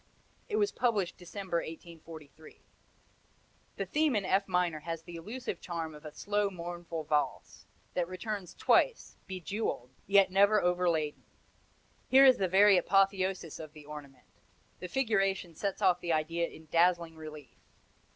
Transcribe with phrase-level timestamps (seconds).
[0.49, 2.61] It was published December, 1843.
[3.75, 8.07] The theme in F minor has the elusive charm of a slow, mournful valse, that
[8.07, 11.21] returns twice, bejewelled, yet never overladen.
[12.07, 14.25] Here is the very apotheosis of the ornament;
[14.79, 17.59] the figuration sets off the idea in dazzling relief.